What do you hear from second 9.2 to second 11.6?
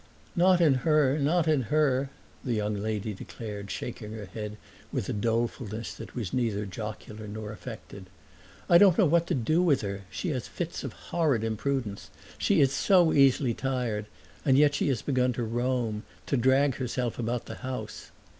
to do with her; she has fits of horrid